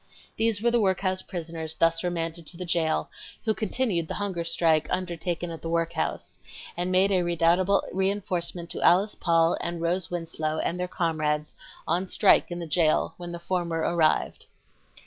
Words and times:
These 0.35 0.63
were 0.63 0.71
the 0.71 0.79
workhouse 0.81 1.21
prisoners 1.21 1.75
thus 1.75 2.03
remanded 2.03 2.47
to 2.47 2.57
the 2.57 2.65
jail 2.65 3.11
who 3.45 3.53
continued 3.53 4.07
the 4.07 4.15
hunger 4.15 4.43
strike 4.43 4.87
undertaken 4.89 5.51
at 5.51 5.61
the 5.61 5.69
workhouse, 5.69 6.39
and 6.75 6.91
made 6.91 7.11
a 7.11 7.21
redoubtable 7.21 7.83
reinforcement 7.91 8.71
to 8.71 8.81
Alice 8.81 9.13
Paul 9.13 9.59
and 9.61 9.79
Rose 9.79 10.09
Winslow 10.09 10.57
and 10.57 10.79
their 10.79 10.87
comrades 10.87 11.53
on 11.87 12.07
strike 12.07 12.49
in 12.49 12.57
the 12.57 12.65
jail 12.65 13.13
when 13.17 13.31
the 13.31 13.37
former 13.37 13.81
arrived. 13.81 14.47